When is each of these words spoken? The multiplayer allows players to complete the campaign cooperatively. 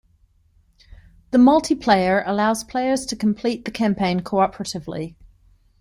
The 1.29 1.37
multiplayer 1.37 2.23
allows 2.25 2.63
players 2.63 3.05
to 3.05 3.15
complete 3.15 3.65
the 3.65 3.71
campaign 3.71 4.21
cooperatively. 4.21 5.13